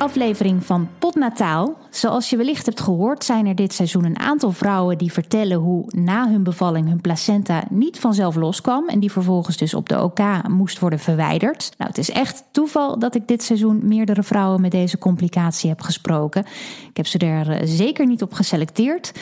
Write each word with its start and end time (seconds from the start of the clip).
aflevering 0.00 0.64
van 0.64 0.88
Potnataal. 0.98 1.76
Zoals 1.90 2.30
je 2.30 2.36
wellicht 2.36 2.66
hebt 2.66 2.80
gehoord, 2.80 3.24
zijn 3.24 3.46
er 3.46 3.54
dit 3.54 3.72
seizoen 3.72 4.04
een 4.04 4.18
aantal 4.18 4.52
vrouwen 4.52 4.98
die 4.98 5.12
vertellen 5.12 5.58
hoe 5.58 5.84
na 5.88 6.28
hun 6.28 6.42
bevalling 6.42 6.88
hun 6.88 7.00
placenta 7.00 7.64
niet 7.70 7.98
vanzelf 7.98 8.34
loskwam 8.34 8.88
en 8.88 9.00
die 9.00 9.12
vervolgens 9.12 9.56
dus 9.56 9.74
op 9.74 9.88
de 9.88 10.02
OK 10.02 10.48
moest 10.48 10.78
worden 10.78 10.98
verwijderd. 10.98 11.72
Nou, 11.78 11.90
het 11.90 11.98
is 11.98 12.10
echt 12.10 12.44
toeval 12.50 12.98
dat 12.98 13.14
ik 13.14 13.28
dit 13.28 13.42
seizoen 13.42 13.80
meerdere 13.82 14.22
vrouwen 14.22 14.60
met 14.60 14.70
deze 14.70 14.98
complicatie 14.98 15.68
heb 15.68 15.80
gesproken. 15.80 16.44
Ik 16.88 16.96
heb 16.96 17.06
ze 17.06 17.18
er 17.18 17.50
eh, 17.50 17.60
zeker 17.64 18.06
niet 18.06 18.22
op 18.22 18.32
geselecteerd. 18.32 19.12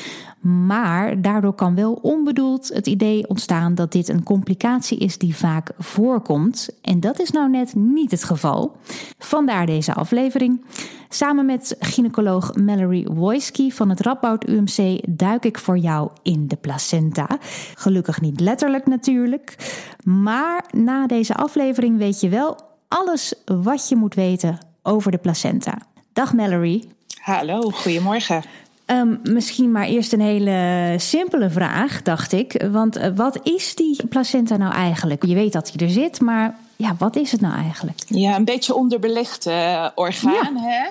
Maar 0.41 1.23
daardoor 1.23 1.53
kan 1.53 1.75
wel 1.75 1.93
onbedoeld 1.93 2.69
het 2.69 2.87
idee 2.87 3.29
ontstaan 3.29 3.75
dat 3.75 3.93
dit 3.93 4.09
een 4.09 4.23
complicatie 4.23 4.99
is 4.99 5.19
die 5.19 5.37
vaak 5.37 5.71
voorkomt. 5.79 6.69
En 6.83 7.01
dat 7.01 7.21
is 7.21 7.31
nou 7.31 7.51
net 7.51 7.75
niet 7.75 8.11
het 8.11 8.25
geval. 8.25 8.77
Vandaar 9.19 9.67
deze 9.67 9.95
aflevering. 9.95 10.65
Samen 11.09 11.47
met 11.47 11.77
gynaecoloog 11.81 12.55
Mallory 12.55 13.07
Wojski 13.07 13.73
van 13.73 13.89
het 13.89 14.01
Radboud 14.01 14.49
UMC 14.49 15.01
duik 15.09 15.45
ik 15.45 15.59
voor 15.59 15.79
jou 15.79 16.11
in 16.23 16.49
de 16.49 16.57
placenta. 16.57 17.39
Gelukkig 17.75 18.21
niet 18.21 18.41
letterlijk 18.41 18.87
natuurlijk. 18.87 19.57
Maar 20.05 20.65
na 20.71 21.07
deze 21.07 21.35
aflevering 21.35 21.99
weet 21.99 22.21
je 22.21 22.29
wel 22.29 22.59
alles 22.89 23.35
wat 23.45 23.89
je 23.89 23.97
moet 23.97 24.15
weten 24.15 24.59
over 24.83 25.11
de 25.11 25.19
placenta. 25.19 25.79
Dag 26.13 26.35
Mallory. 26.35 26.85
Hallo, 27.21 27.61
goedemorgen. 27.61 28.43
Ehm, 28.85 29.17
misschien 29.23 29.73
maar 29.73 29.87
eerst 29.87 30.13
een 30.13 30.21
hele 30.21 30.95
simpele 30.99 31.51
vraag, 31.51 32.03
dacht 32.03 32.33
ik. 32.33 32.67
Want 32.71 32.97
eh, 32.97 33.11
wat 33.15 33.41
is 33.43 33.75
die 33.75 34.07
placenta 34.07 34.57
nou 34.57 34.73
eigenlijk? 34.73 35.25
Je 35.25 35.35
weet 35.35 35.53
dat 35.53 35.73
hij 35.73 35.87
er 35.87 35.93
zit, 35.93 36.21
maar 36.21 36.57
ja, 36.79 36.95
wat 36.99 37.17
is 37.17 37.33
het 37.33 37.41
nou 37.41 37.55
eigenlijk? 37.55 37.99
Ja, 38.07 38.37
een 38.37 38.45
beetje 38.45 38.75
onderbelegd 38.75 39.47
uh, 39.47 39.89
orgaan. 39.95 40.55
Ja. 40.55 40.63
Hè? 40.63 40.89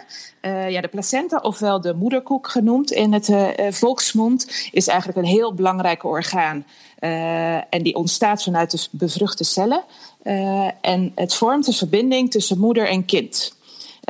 Uh, 0.49 0.69
ja, 0.71 0.81
de 0.81 0.87
placenta, 0.87 1.37
ofwel 1.37 1.81
de 1.81 1.93
moederkoek 1.93 2.47
genoemd 2.47 2.91
in 2.91 3.13
het 3.13 3.27
uh, 3.27 3.47
volksmond, 3.69 4.69
is 4.71 4.87
eigenlijk 4.87 5.19
een 5.19 5.33
heel 5.33 5.53
belangrijk 5.53 6.03
orgaan. 6.03 6.65
en 7.69 7.83
die 7.83 7.95
ontstaat 7.95 8.43
vanuit 8.43 8.71
de 8.71 8.87
bevruchte 8.91 9.43
cellen. 9.43 9.83
en 10.81 11.11
het 11.15 11.33
vormt 11.33 11.67
een 11.67 11.73
verbinding 11.73 12.31
tussen 12.31 12.59
moeder 12.59 12.87
en 12.87 13.05
kind. 13.05 13.55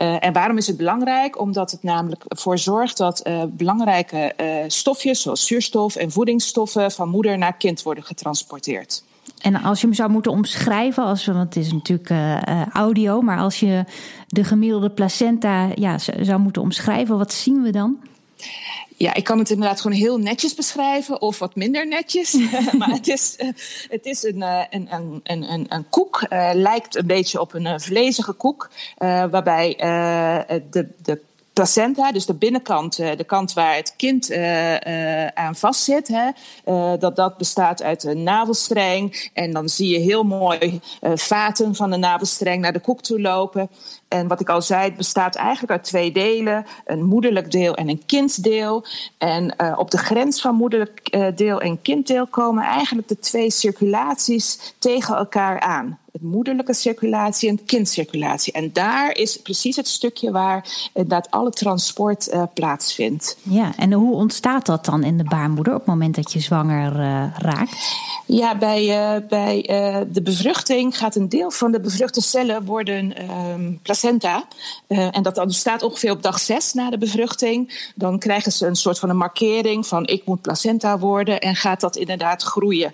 Uh, 0.02 0.24
en 0.24 0.34
waarom 0.34 0.58
is 0.58 0.68
het 0.68 0.78
belangrijk? 0.78 1.40
Omdat 1.40 1.72
het 1.72 1.84
namelijk 1.84 2.24
ervoor 2.28 2.58
zorgt 2.58 2.98
dat 2.98 3.28
uh, 3.28 3.44
belangrijke 3.48 4.34
uh, 4.42 4.64
stofjes, 4.68 5.22
zoals 5.22 5.48
zuurstof 5.48 5.96
en 5.96 6.12
voedingsstoffen, 6.12 6.92
van 6.92 7.10
moeder 7.10 7.38
naar 7.38 7.58
kind 7.58 7.84
worden 7.84 8.04
getransporteerd. 8.04 9.04
En 9.38 9.62
als 9.64 9.82
je 9.82 9.88
hem 9.88 9.96
zou 9.96 10.10
moeten 10.10 10.32
omschrijven, 10.32 11.04
als, 11.04 11.26
want 11.26 11.56
het 11.56 11.64
is 11.66 11.72
natuurlijk 11.72 12.12
audio, 12.74 13.22
maar 13.22 13.40
als 13.40 13.60
je 13.60 13.84
de 14.28 14.44
gemiddelde 14.44 14.90
placenta 14.90 15.70
ja, 15.76 15.98
zou 15.98 16.40
moeten 16.40 16.62
omschrijven, 16.62 17.18
wat 17.18 17.34
zien 17.34 17.62
we 17.62 17.72
dan? 17.72 17.98
Ja, 18.98 19.14
ik 19.14 19.24
kan 19.24 19.40
het 19.40 19.50
inderdaad 19.50 19.82
gewoon 19.82 19.98
heel 19.98 20.18
netjes 20.18 20.54
beschrijven 20.54 21.22
of 21.22 21.40
wat 21.40 21.56
minder 21.56 21.88
netjes. 21.88 22.34
maar 22.78 22.90
het 22.90 23.08
is, 23.08 23.36
uh, 23.38 23.50
het 23.90 24.06
is 24.06 24.24
een, 24.24 24.38
uh, 24.38 24.64
een, 24.70 24.88
een, 24.92 25.22
een, 25.24 25.66
een 25.70 25.90
koek, 25.90 26.26
uh, 26.30 26.50
lijkt 26.54 26.96
een 26.96 27.06
beetje 27.06 27.40
op 27.40 27.54
een 27.54 27.82
vlezige 27.82 28.34
koek, 28.34 28.70
waarbij 28.98 29.76
de, 30.70 30.88
de 31.02 31.22
placenta, 31.58 32.12
dus 32.12 32.26
de 32.26 32.34
binnenkant, 32.34 32.96
de 32.96 33.24
kant 33.26 33.54
waar 33.54 33.76
het 33.76 33.94
kind 33.96 34.34
aan 35.34 35.56
vastzit, 35.56 36.08
hè, 36.08 36.30
dat 36.98 37.16
dat 37.16 37.38
bestaat 37.38 37.84
uit 37.84 38.04
een 38.04 38.24
navelstreng. 38.24 39.30
En 39.34 39.52
dan 39.52 39.70
zie 39.70 39.90
je 39.90 40.00
heel 40.00 40.24
mooi 40.24 40.80
vaten 41.02 41.76
van 41.76 41.90
de 41.90 41.98
navelstreng 41.98 42.62
naar 42.62 42.74
de 42.74 42.80
koek 42.80 43.02
toe 43.02 43.22
lopen. 43.22 43.70
En 44.08 44.28
wat 44.28 44.40
ik 44.40 44.50
al 44.50 44.62
zei, 44.62 44.84
het 44.84 44.98
bestaat 44.98 45.36
eigenlijk 45.36 45.72
uit 45.72 45.84
twee 45.84 46.12
delen: 46.12 46.66
een 46.86 47.04
moederlijk 47.04 47.52
deel 47.52 47.76
en 47.76 47.90
een 47.90 48.06
kinddeel. 48.06 48.86
En 49.18 49.78
op 49.78 49.92
de 49.92 49.98
grens 49.98 50.42
van 50.42 50.56
moederlijk 50.56 51.18
deel 51.36 51.62
en 51.62 51.82
kinddeel 51.82 52.28
komen 52.28 52.64
eigenlijk 52.64 53.08
de 53.08 53.20
twee 53.20 53.52
circulaties 53.52 54.74
tegen 54.80 55.16
elkaar 55.16 55.60
aan. 55.60 56.00
Moederlijke 56.22 56.74
circulatie 56.74 57.50
en 57.50 57.66
kindcirculatie. 57.66 58.54
En 58.54 58.70
daar 58.74 59.16
is 59.16 59.38
precies 59.38 59.76
het 59.76 59.88
stukje 59.88 60.32
waar 60.32 60.90
inderdaad 60.94 61.32
alle 61.32 61.52
transport 61.52 62.28
uh, 62.28 62.44
plaatsvindt. 62.54 63.38
Ja, 63.42 63.76
en 63.78 63.94
hoe 63.94 64.16
ontstaat 64.16 64.66
dat 64.66 64.86
dan 64.86 65.04
in 65.04 65.18
de 65.18 65.24
baarmoeder 65.24 65.74
op 65.74 65.80
het 65.80 65.88
moment 65.88 66.16
dat 66.16 66.32
je 66.32 66.40
zwanger 66.40 66.94
raakt? 67.38 67.96
Ja, 68.28 68.58
bij, 68.58 69.26
bij 69.28 69.62
de 70.12 70.22
bevruchting 70.22 70.98
gaat 70.98 71.16
een 71.16 71.30
deel 71.30 71.52
van 71.52 71.72
de 71.72 71.80
bevruchte 71.80 72.22
cellen 72.22 72.66
worden 72.66 73.16
ehm, 73.16 73.74
placenta. 73.82 74.48
Uh, 74.88 75.18
en 75.18 75.24
dat 75.24 75.38
ontstaat 75.38 75.84
ongeveer 75.84 76.12
op 76.12 76.24
dag 76.24 76.40
6 76.40 76.74
na 76.74 76.90
de 76.90 76.98
bevruchting. 76.98 77.92
Dan 77.96 78.20
krijgen 78.20 78.52
ze 78.52 78.66
een 78.66 78.76
soort 78.76 79.00
van 79.00 79.10
een 79.10 79.18
markering 79.18 79.88
van 79.88 80.08
ik 80.08 80.26
moet 80.26 80.42
placenta 80.42 81.00
worden. 81.00 81.40
En 81.40 81.56
gaat 81.56 81.82
dat 81.82 81.96
inderdaad 81.96 82.44
groeien. 82.44 82.94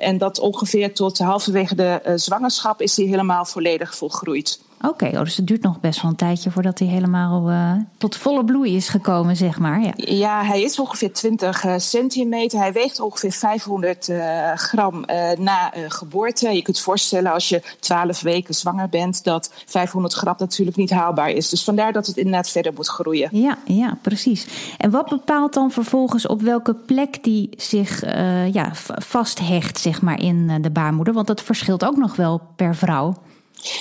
En 0.00 0.18
dat 0.18 0.38
ongeveer 0.38 0.94
tot 0.94 1.18
halverwege 1.18 1.74
de 1.74 2.12
zwangerschap 2.16 2.80
is 2.80 2.94
die 2.94 3.08
helemaal 3.08 3.44
volledig 3.44 3.96
volgroeid. 3.96 4.60
Oké, 4.82 4.90
okay, 4.90 5.18
oh, 5.18 5.24
dus 5.24 5.36
het 5.36 5.46
duurt 5.46 5.62
nog 5.62 5.80
best 5.80 6.02
wel 6.02 6.10
een 6.10 6.16
tijdje 6.16 6.50
voordat 6.50 6.78
hij 6.78 6.88
helemaal 6.88 7.50
uh, 7.50 7.72
tot 7.98 8.16
volle 8.16 8.44
bloei 8.44 8.76
is 8.76 8.88
gekomen, 8.88 9.36
zeg 9.36 9.58
maar. 9.58 9.80
Ja, 9.80 9.92
ja 9.96 10.44
hij 10.44 10.62
is 10.62 10.78
ongeveer 10.78 11.12
20 11.12 11.64
uh, 11.64 11.74
centimeter. 11.76 12.58
Hij 12.58 12.72
weegt 12.72 13.00
ongeveer 13.00 13.32
500 13.32 14.08
uh, 14.08 14.52
gram 14.54 15.04
na 15.38 15.72
geboorte. 15.88 16.48
Je 16.48 16.62
kunt 16.62 16.80
voorstellen 16.80 17.32
als 17.32 17.48
je 17.48 17.62
12 17.80 18.20
weken 18.20 18.54
zwanger 18.54 18.88
bent, 18.88 19.24
dat 19.24 19.52
500 19.66 20.14
gram 20.14 20.34
natuurlijk 20.38 20.76
niet 20.76 20.90
haalbaar 20.90 21.30
is. 21.30 21.48
Dus 21.48 21.64
vandaar 21.64 21.92
dat 21.92 22.06
het 22.06 22.16
inderdaad 22.16 22.48
verder 22.48 22.72
moet 22.72 22.88
groeien. 22.88 23.28
Ja, 23.32 23.58
ja 23.64 23.98
precies. 24.02 24.46
En 24.78 24.90
wat 24.90 25.08
bepaalt 25.08 25.54
dan 25.54 25.70
vervolgens 25.70 26.26
op 26.26 26.42
welke 26.42 26.74
plek 26.74 27.24
die 27.24 27.50
zich 27.56 28.04
ja, 28.52 28.70
vasthecht, 28.96 29.78
zeg 29.78 30.02
maar, 30.02 30.20
in 30.20 30.62
de 30.62 30.70
baarmoeder? 30.70 31.14
Want 31.14 31.26
dat 31.26 31.42
verschilt 31.42 31.84
ook 31.84 31.96
nog 31.96 32.16
wel 32.16 32.40
per 32.56 32.76
vrouw. 32.76 33.14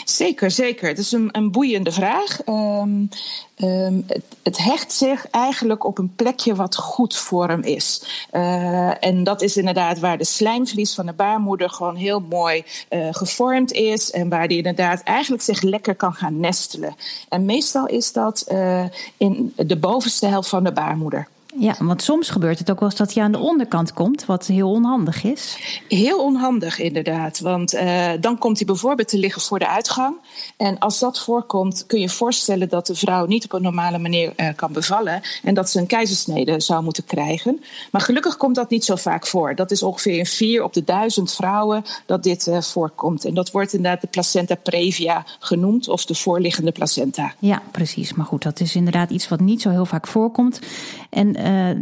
Zeker, 0.05 0.51
zeker. 0.51 0.87
Het 0.87 0.97
is 0.97 1.11
een, 1.11 1.51
boeiende 1.51 1.91
vraag. 1.91 2.47
Um, 2.47 3.09
um, 3.57 4.05
het, 4.43 4.57
hecht 4.57 4.93
zich 4.93 5.29
eigenlijk 5.29 5.85
op 5.85 5.97
een 5.97 6.15
plekje 6.15 6.55
wat 6.55 6.75
goed 6.75 7.15
voor 7.15 7.47
hem 7.47 7.61
is. 7.61 8.03
Uh, 8.33 9.03
en 9.03 9.23
dat 9.23 9.41
is 9.41 9.57
inderdaad 9.57 9.99
waar 9.99 10.17
de 10.17 10.25
slijmvlies 10.25 10.93
van 10.93 11.05
de 11.05 11.13
baarmoeder 11.13 11.69
gewoon 11.69 11.95
heel 11.95 12.19
mooi 12.19 12.63
uh, 12.89 13.07
gevormd 13.11 13.71
is. 13.71 14.11
En 14.11 14.29
waar 14.29 14.47
die 14.47 14.57
inderdaad 14.57 15.03
eigenlijk 15.03 15.43
zich 15.43 15.61
lekker 15.61 15.95
kan 15.95 16.13
gaan 16.13 16.39
nestelen. 16.39 16.95
En 17.29 17.45
meestal 17.45 17.87
is 17.87 18.11
dat 18.11 18.45
uh, 18.51 18.83
in 19.17 19.53
de 19.55 19.77
bovenste 19.77 20.25
helft 20.25 20.49
van 20.49 20.63
de 20.63 20.71
baarmoeder. 20.71 21.27
Ja, 21.59 21.75
want 21.79 22.03
soms 22.03 22.29
gebeurt 22.29 22.59
het 22.59 22.71
ook 22.71 22.79
wel 22.79 22.89
eens 22.89 22.97
dat 22.97 23.13
hij 23.13 23.23
aan 23.23 23.31
de 23.31 23.37
onderkant 23.37 23.93
komt, 23.93 24.25
wat 24.25 24.45
heel 24.45 24.71
onhandig 24.71 25.23
is. 25.23 25.57
Heel 25.87 26.23
onhandig, 26.23 26.79
inderdaad. 26.79 27.39
Want 27.39 27.73
uh, 27.73 28.09
dan 28.19 28.37
komt 28.37 28.57
hij 28.57 28.65
bijvoorbeeld 28.65 29.07
te 29.07 29.17
liggen 29.17 29.41
voor 29.41 29.59
de 29.59 29.67
uitgang. 29.67 30.15
En 30.57 30.79
als 30.79 30.99
dat 30.99 31.19
voorkomt, 31.19 31.85
kun 31.85 31.99
je 31.99 32.09
voorstellen 32.09 32.69
dat 32.69 32.87
de 32.87 32.95
vrouw 32.95 33.25
niet 33.25 33.43
op 33.43 33.53
een 33.53 33.61
normale 33.61 33.97
manier 33.97 34.33
uh, 34.37 34.47
kan 34.55 34.71
bevallen. 34.71 35.21
En 35.43 35.53
dat 35.53 35.69
ze 35.69 35.79
een 35.79 35.87
keizersnede 35.87 36.59
zou 36.59 36.83
moeten 36.83 37.05
krijgen. 37.05 37.63
Maar 37.91 38.01
gelukkig 38.01 38.37
komt 38.37 38.55
dat 38.55 38.69
niet 38.69 38.85
zo 38.85 38.95
vaak 38.95 39.27
voor. 39.27 39.55
Dat 39.55 39.71
is 39.71 39.83
ongeveer 39.83 40.17
in 40.17 40.25
vier 40.25 40.63
op 40.63 40.73
de 40.73 40.83
duizend 40.83 41.33
vrouwen 41.33 41.83
dat 42.05 42.23
dit 42.23 42.47
uh, 42.47 42.61
voorkomt. 42.61 43.25
En 43.25 43.33
dat 43.33 43.51
wordt 43.51 43.73
inderdaad 43.73 44.01
de 44.01 44.07
placenta 44.07 44.55
previa 44.55 45.25
genoemd, 45.39 45.87
of 45.87 46.05
de 46.05 46.15
voorliggende 46.15 46.71
placenta. 46.71 47.33
Ja, 47.39 47.61
precies. 47.71 48.13
Maar 48.13 48.25
goed, 48.25 48.43
dat 48.43 48.59
is 48.59 48.75
inderdaad 48.75 49.09
iets 49.09 49.27
wat 49.27 49.39
niet 49.39 49.61
zo 49.61 49.69
heel 49.69 49.85
vaak 49.85 50.07
voorkomt. 50.07 50.59
En 51.09 51.35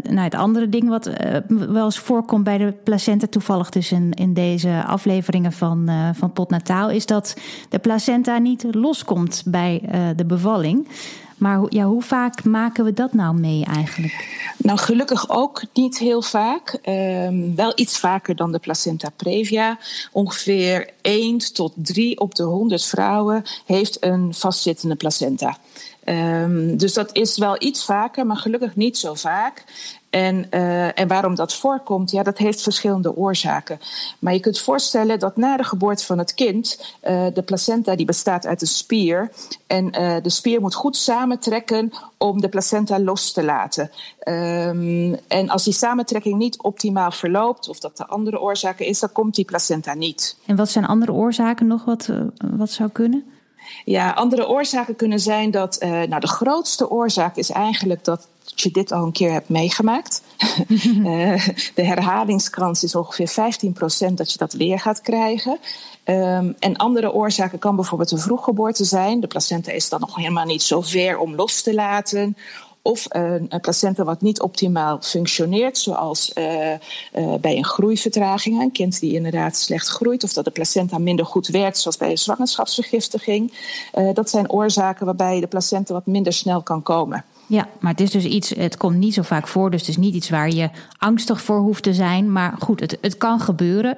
nou, 0.03 0.19
het 0.19 0.35
andere 0.35 0.69
ding 0.69 0.89
wat 0.89 1.07
uh, 1.07 1.13
wel 1.47 1.85
eens 1.85 1.99
voorkomt 1.99 2.43
bij 2.43 2.57
de 2.57 2.73
placenta, 2.83 3.27
toevallig 3.27 3.69
dus 3.69 3.91
in, 3.91 4.11
in 4.13 4.33
deze 4.33 4.83
afleveringen 4.85 5.51
van, 5.51 5.85
uh, 5.89 6.09
van 6.13 6.33
Potnataal, 6.33 6.89
is 6.89 7.05
dat 7.05 7.35
de 7.69 7.79
placenta 7.79 8.37
niet 8.37 8.65
loskomt 8.71 9.43
bij 9.45 9.81
de 10.15 10.25
bevalling. 10.25 10.87
Maar 11.39 11.61
ja, 11.69 11.83
hoe 11.83 12.01
vaak 12.01 12.43
maken 12.43 12.85
we 12.85 12.93
dat 12.93 13.13
nou 13.13 13.35
mee 13.35 13.65
eigenlijk? 13.65 14.27
Nou, 14.57 14.79
gelukkig 14.79 15.29
ook 15.29 15.63
niet 15.73 15.97
heel 15.97 16.21
vaak. 16.21 16.79
Um, 16.85 17.55
wel 17.55 17.71
iets 17.75 17.99
vaker 17.99 18.35
dan 18.35 18.51
de 18.51 18.59
placenta 18.59 19.09
previa. 19.15 19.77
Ongeveer 20.11 20.89
1 21.01 21.37
tot 21.53 21.73
3 21.75 22.19
op 22.19 22.35
de 22.35 22.43
100 22.43 22.85
vrouwen 22.85 23.43
heeft 23.65 24.03
een 24.03 24.33
vastzittende 24.33 24.95
placenta. 24.95 25.57
Um, 26.05 26.77
dus 26.77 26.93
dat 26.93 27.15
is 27.15 27.37
wel 27.37 27.55
iets 27.59 27.85
vaker, 27.85 28.25
maar 28.25 28.37
gelukkig 28.37 28.75
niet 28.75 28.97
zo 28.97 29.13
vaak. 29.13 29.63
En, 30.09 30.47
uh, 30.51 30.99
en 30.99 31.07
waarom 31.07 31.35
dat 31.35 31.53
voorkomt, 31.53 32.11
ja, 32.11 32.23
dat 32.23 32.37
heeft 32.37 32.61
verschillende 32.61 33.15
oorzaken. 33.15 33.79
Maar 34.19 34.33
je 34.33 34.39
kunt 34.39 34.59
voorstellen 34.59 35.19
dat 35.19 35.37
na 35.37 35.57
de 35.57 35.63
geboorte 35.63 36.05
van 36.05 36.17
het 36.17 36.33
kind, 36.33 36.95
uh, 37.03 37.25
de 37.33 37.41
placenta 37.41 37.95
die 37.95 38.05
bestaat 38.05 38.45
uit 38.45 38.61
een 38.61 38.67
spier. 38.67 39.31
En 39.67 39.85
uh, 39.85 40.15
de 40.21 40.29
spier 40.29 40.61
moet 40.61 40.73
goed 40.73 40.97
samentrekken 40.97 41.91
om 42.17 42.41
de 42.41 42.49
placenta 42.49 42.99
los 42.99 43.31
te 43.31 43.43
laten. 43.43 43.91
Um, 44.23 45.17
en 45.27 45.49
als 45.49 45.63
die 45.63 45.73
samentrekking 45.73 46.37
niet 46.37 46.61
optimaal 46.61 47.11
verloopt, 47.11 47.69
of 47.69 47.79
dat 47.79 47.97
de 47.97 48.07
andere 48.07 48.39
oorzaken 48.39 48.85
is, 48.85 48.99
dan 48.99 49.11
komt 49.11 49.35
die 49.35 49.45
placenta 49.45 49.93
niet. 49.93 50.37
En 50.45 50.55
wat 50.55 50.69
zijn 50.69 50.85
andere 50.85 51.13
oorzaken 51.13 51.67
nog 51.67 51.85
wat, 51.85 52.09
wat 52.37 52.69
zou 52.69 52.89
kunnen? 52.89 53.23
Ja, 53.85 54.11
andere 54.11 54.47
oorzaken 54.47 54.95
kunnen 54.95 55.19
zijn 55.19 55.51
dat. 55.51 55.83
Uh, 55.83 55.89
nou, 55.89 56.19
de 56.19 56.27
grootste 56.27 56.89
oorzaak 56.89 57.35
is 57.35 57.51
eigenlijk 57.51 58.03
dat 58.03 58.27
je 58.55 58.71
dit 58.71 58.91
al 58.91 59.05
een 59.05 59.11
keer 59.11 59.31
hebt 59.31 59.49
meegemaakt. 59.49 60.21
uh, 60.69 61.47
de 61.75 61.85
herhalingskans 61.85 62.83
is 62.83 62.95
ongeveer 62.95 63.29
15% 64.09 64.13
dat 64.13 64.31
je 64.31 64.37
dat 64.37 64.53
weer 64.53 64.79
gaat 64.79 65.01
krijgen. 65.01 65.59
Um, 66.05 66.55
en 66.59 66.75
andere 66.75 67.13
oorzaken 67.13 67.59
kan 67.59 67.75
bijvoorbeeld 67.75 68.11
een 68.11 68.19
vroeggeboorte 68.19 68.83
zijn. 68.83 69.19
De 69.19 69.27
placenta 69.27 69.71
is 69.71 69.89
dan 69.89 69.99
nog 69.99 70.15
helemaal 70.15 70.45
niet 70.45 70.61
zo 70.61 70.81
ver 70.81 71.17
om 71.17 71.35
los 71.35 71.61
te 71.61 71.73
laten. 71.73 72.37
Of 72.81 73.05
een, 73.09 73.45
een 73.49 73.61
placenta 73.61 74.03
wat 74.03 74.21
niet 74.21 74.41
optimaal 74.41 74.97
functioneert, 75.01 75.77
zoals 75.77 76.31
uh, 76.35 76.71
uh, 76.71 76.77
bij 77.41 77.57
een 77.57 77.65
groeivertraging. 77.65 78.61
Een 78.61 78.71
kind 78.71 78.99
die 78.99 79.13
inderdaad 79.13 79.57
slecht 79.57 79.87
groeit, 79.87 80.23
of 80.23 80.33
dat 80.33 80.45
de 80.45 80.51
placenta 80.51 80.97
minder 80.97 81.25
goed 81.25 81.47
werkt, 81.47 81.77
zoals 81.77 81.97
bij 81.97 82.09
een 82.09 82.17
zwangerschapsvergiftiging. 82.17 83.53
Uh, 83.97 84.13
dat 84.13 84.29
zijn 84.29 84.51
oorzaken 84.51 85.05
waarbij 85.05 85.39
de 85.39 85.47
placenta 85.47 85.93
wat 85.93 86.05
minder 86.05 86.33
snel 86.33 86.61
kan 86.61 86.83
komen. 86.83 87.25
Ja, 87.49 87.67
maar 87.79 87.91
het 87.91 88.01
is 88.01 88.11
dus 88.11 88.25
iets, 88.25 88.49
het 88.49 88.77
komt 88.77 88.97
niet 88.97 89.13
zo 89.13 89.21
vaak 89.21 89.47
voor, 89.47 89.71
dus 89.71 89.79
het 89.79 89.89
is 89.89 89.97
niet 89.97 90.15
iets 90.15 90.29
waar 90.29 90.49
je 90.49 90.69
angstig 90.97 91.41
voor 91.41 91.59
hoeft 91.59 91.83
te 91.83 91.93
zijn. 91.93 92.31
Maar 92.31 92.55
goed, 92.59 92.79
het, 92.79 92.97
het 93.01 93.17
kan 93.17 93.39
gebeuren. 93.39 93.97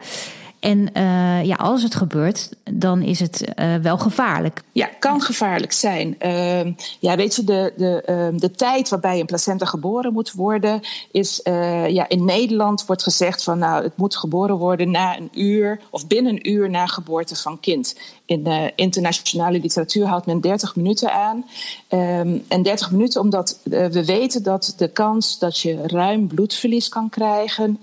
En 0.62 0.90
uh, 0.98 1.44
ja, 1.44 1.56
als 1.56 1.84
het 1.84 1.96
gebeurt, 1.96 2.50
dan 2.72 3.02
is 3.02 3.20
het 3.20 3.52
uh, 3.60 3.76
wel 3.76 3.98
gevaarlijk. 3.98 4.64
Ja, 4.72 4.90
kan 5.00 5.22
gevaarlijk 5.22 5.72
zijn. 5.72 6.16
Uh, 6.20 6.74
ja, 7.00 7.16
weet 7.16 7.36
je, 7.36 7.44
de, 7.44 7.74
de, 7.78 8.02
ehm, 8.02 8.38
de 8.38 8.52
tijd 8.52 8.90
waarbij 8.90 9.20
een 9.20 9.26
placenta 9.26 9.66
geboren 9.66 10.14
moet 10.14 10.32
worden, 10.32 10.82
is 11.12 11.42
uh, 11.44 11.90
ja, 11.90 12.10
in 12.10 12.26
Nederland 12.26 12.86
wordt 12.86 13.04
gezegd 13.04 13.44
van 13.44 13.58
nou, 13.58 13.84
het 13.84 13.98
moet 13.98 14.16
geboren 14.16 14.58
worden 14.58 14.92
na 14.92 15.18
een 15.18 15.30
uur 15.34 15.80
of 15.90 16.08
binnen 16.08 16.34
een 16.34 16.50
uur 16.50 16.70
na 16.70 16.88
geboorte 16.88 17.36
van 17.36 17.60
kind. 17.60 17.96
In 18.26 18.44
de 18.44 18.72
internationale 18.76 19.60
literatuur 19.60 20.06
houdt 20.06 20.26
men 20.26 20.42
30 20.42 20.76
minuten 20.76 21.14
aan. 21.14 21.46
Um, 21.90 22.44
en 22.48 22.64
30 22.64 22.92
minuten 22.92 23.22
omdat 23.22 23.60
we 23.64 24.06
weten 24.06 24.44
dat 24.44 24.74
de 24.78 24.88
kans 24.88 25.40
dat 25.40 25.60
je 25.60 25.88
ruim 25.88 26.28
bloedverlies 26.28 26.90
kan 26.90 27.10
krijgen 27.10 27.80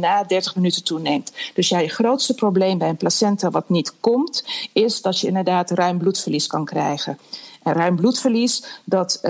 na 0.00 0.24
30 0.24 0.54
minuten 0.56 0.84
toeneemt. 0.84 1.32
Dus 1.54 1.68
groot 1.68 1.90
grootste 1.90 2.34
probleem 2.34 2.78
bij 2.78 2.88
een 2.88 2.96
placenta 2.96 3.50
wat 3.50 3.68
niet 3.68 3.94
komt, 4.00 4.44
is 4.72 5.02
dat 5.02 5.20
je 5.20 5.26
inderdaad 5.26 5.70
ruim 5.70 5.98
bloedverlies 5.98 6.46
kan 6.46 6.64
krijgen. 6.64 7.18
En 7.62 7.72
ruim 7.72 7.96
bloedverlies, 7.96 8.64
dat 8.84 9.20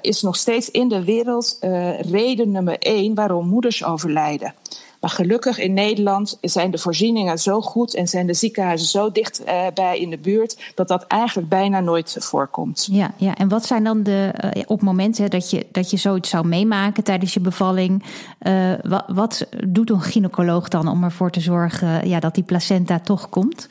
is 0.00 0.22
nog 0.22 0.36
steeds 0.36 0.70
in 0.70 0.88
de 0.88 1.04
wereld 1.04 1.58
reden 2.00 2.50
nummer 2.50 2.78
één 2.78 3.14
waarom 3.14 3.48
moeders 3.48 3.84
overlijden. 3.84 4.54
Maar 5.02 5.10
gelukkig 5.10 5.58
in 5.58 5.72
Nederland 5.72 6.38
zijn 6.40 6.70
de 6.70 6.78
voorzieningen 6.78 7.38
zo 7.38 7.60
goed 7.60 7.94
en 7.94 8.08
zijn 8.08 8.26
de 8.26 8.34
ziekenhuizen 8.34 8.88
zo 8.88 9.12
dicht 9.12 9.40
uh, 9.46 9.66
bij 9.74 9.98
in 9.98 10.10
de 10.10 10.18
buurt 10.18 10.72
dat 10.74 10.88
dat 10.88 11.04
eigenlijk 11.06 11.48
bijna 11.48 11.80
nooit 11.80 12.16
voorkomt. 12.20 12.88
Ja, 12.90 13.10
ja. 13.16 13.34
en 13.34 13.48
wat 13.48 13.66
zijn 13.66 13.84
dan 13.84 14.02
de 14.02 14.34
uh, 14.56 14.62
op 14.66 14.82
momenten 14.82 15.30
dat 15.30 15.50
je, 15.50 15.66
dat 15.72 15.90
je 15.90 15.96
zoiets 15.96 16.30
zou 16.30 16.46
meemaken 16.46 17.04
tijdens 17.04 17.34
je 17.34 17.40
bevalling? 17.40 18.02
Uh, 18.42 18.72
wat, 18.82 19.04
wat 19.06 19.46
doet 19.66 19.90
een 19.90 20.00
gynaecoloog 20.00 20.68
dan 20.68 20.88
om 20.88 21.04
ervoor 21.04 21.30
te 21.30 21.40
zorgen 21.40 22.08
ja, 22.08 22.20
dat 22.20 22.34
die 22.34 22.44
placenta 22.44 22.98
toch 22.98 23.28
komt? 23.28 23.66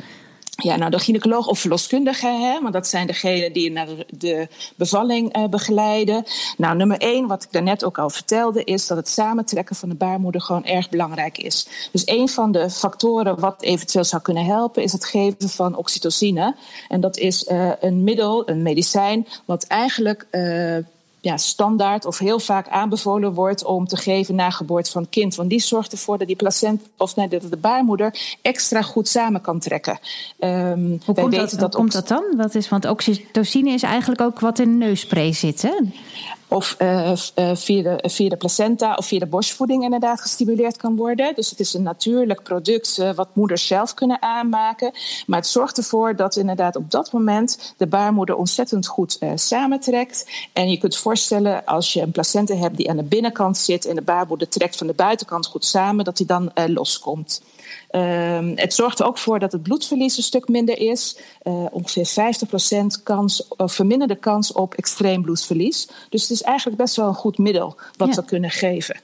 Ja, 0.64 0.76
nou, 0.76 0.92
de 0.92 1.00
gynaecoloog 1.00 1.48
of 1.48 1.60
verloskundige, 1.60 2.28
hè, 2.28 2.62
want 2.62 2.74
dat 2.74 2.88
zijn 2.88 3.08
degenen 3.08 3.54
die 3.54 3.72
naar 3.72 3.88
de, 4.10 4.48
bevalling 4.76 5.38
uh, 5.38 5.48
begeleiden. 5.48 6.24
Nou, 6.58 6.76
nummer 6.76 6.98
één, 6.98 7.28
wat 7.28 7.44
ik 7.44 7.52
daarnet 7.52 7.84
ook 7.84 7.98
al 7.98 8.10
vertelde, 8.10 8.64
is 8.64 8.88
dat 8.88 8.98
het 8.98 9.10
samentrekken 9.10 9.76
van 9.76 9.90
de 9.90 9.96
baarmoeder 9.96 10.42
gewoon 10.42 10.66
erg 10.66 10.90
belangrijk 10.90 11.38
is. 11.38 11.68
Dus 11.92 12.02
een 12.06 12.30
van 12.30 12.52
de 12.52 12.70
factoren 12.70 13.40
wat 13.40 13.62
eventueel 13.62 14.04
zou 14.04 14.22
kunnen 14.22 14.46
helpen, 14.46 14.84
is 14.84 14.92
het 14.92 15.06
geven 15.06 15.50
van 15.50 15.76
oxytocine. 15.76 16.56
En 16.88 17.02
dat 17.02 17.18
is 17.18 17.44
uh, 17.44 17.72
een 17.80 18.04
middel, 18.04 18.50
een 18.50 18.62
medicijn, 18.62 19.28
wat 19.46 19.64
eigenlijk. 19.64 20.28
Uh, 20.32 20.78
ja, 21.22 21.38
standaard 21.38 22.06
of 22.06 22.18
heel 22.18 22.40
vaak 22.40 22.68
aanbevolen 22.68 23.34
wordt 23.34 23.64
om 23.64 23.88
te 23.88 23.98
geven 23.98 24.36
na 24.36 24.50
geboorte 24.50 24.92
van 24.92 25.02
het 25.02 25.12
kind. 25.12 25.36
Want 25.36 25.50
die 25.50 25.60
zorgt 25.60 25.92
ervoor 25.92 26.18
dat 26.18 26.28
die 26.28 26.36
placenta 26.36 26.86
of 26.98 27.16
nee, 27.16 27.28
dat 27.28 27.42
de 27.42 27.58
baarmoeder 27.58 28.38
extra 28.42 28.82
goed 28.82 29.08
samen 29.08 29.42
kan 29.42 29.60
trekken. 29.60 30.00
Um, 30.40 31.02
hoe 31.06 31.16
komt, 31.16 31.36
dat, 31.36 31.56
dat, 31.60 31.76
komt 31.76 31.92
dat 31.92 32.08
dan? 32.08 32.24
Wat 32.38 32.56
is, 32.56 32.70
want 32.70 32.86
oxytocine 32.86 33.70
is 33.70 33.84
eigenlijk 33.84 34.22
ook 34.22 34.40
wat 34.40 34.60
in 34.60 34.80
de 34.80 34.86
neusspray 34.86 35.34
zit, 35.34 35.62
hè? 35.62 35.74
Of 36.54 36.76
uh, 36.80 37.12
via, 37.54 37.82
de, 37.82 38.10
via 38.10 38.30
de 38.30 38.38
placenta 38.38 38.96
of 38.96 39.06
via 39.06 39.20
de 39.20 39.26
borstvoeding 39.26 39.84
inderdaad 39.84 40.22
gestimuleerd 40.22 40.78
kan 40.78 40.96
worden. 40.96 41.36
Dus 41.36 41.50
het 41.50 41.60
is 41.60 41.74
een 41.74 41.84
natuurlijk 41.84 42.44
product 42.44 42.98
uh, 43.00 43.14
wat 43.14 43.36
moeders 43.36 43.68
zelf 43.68 43.94
kunnen 43.94 44.22
aanmaken. 44.22 44.92
Maar 45.28 45.40
het 45.40 45.48
zorgt 45.48 45.78
ervoor 45.78 46.16
dat 46.16 46.36
inderdaad 46.36 46.76
op 46.76 46.92
dat 46.92 47.12
moment 47.12 47.74
de 47.78 47.88
baarmoeder 47.88 48.36
ontzettend 48.36 48.88
goed 48.88 49.18
uh, 49.20 49.32
samentrekt. 49.36 50.30
En 50.54 50.70
je 50.70 50.78
kunt 50.78 50.98
voorstellen 50.98 51.66
als 51.66 51.94
je 51.94 52.02
een 52.02 52.12
placenta 52.12 52.56
hebt 52.56 52.78
die 52.78 52.90
aan 52.90 52.98
de 52.98 53.04
binnenkant 53.04 53.58
zit 53.58 53.86
en 53.86 53.96
de 53.96 54.02
baarmoeder 54.02 54.50
trekt 54.50 54.76
van 54.76 54.88
de 54.88 54.94
buitenkant 54.94 55.46
goed 55.46 55.66
samen, 55.66 56.06
dat 56.06 56.18
die 56.18 56.26
dan 56.26 56.52
loskomt. 56.66 57.42
Um, 57.92 58.52
het 58.56 58.74
zorgt 58.74 59.00
er 59.00 59.06
ook 59.06 59.18
voor 59.18 59.40
dat 59.40 59.52
het 59.52 59.64
bloedverlies 59.64 60.18
een 60.18 60.24
stuk 60.24 60.48
minder 60.48 60.78
is. 60.78 61.18
Ongeveer 61.72 62.34
50% 63.00 63.04
kans, 63.04 63.48
verminderde 63.58 64.16
kans 64.16 64.52
op 64.54 64.74
extreem 64.74 65.22
bloedverlies. 65.22 65.88
Dus 66.10 66.22
het 66.22 66.32
is 66.32 66.41
eigenlijk 66.42 66.78
best 66.78 66.96
wel 66.96 67.08
een 67.08 67.14
goed 67.14 67.38
middel 67.38 67.76
wat 67.98 68.08
ja. 68.08 68.16
we 68.16 68.26
kunnen 68.26 68.50
geven. 68.50 69.00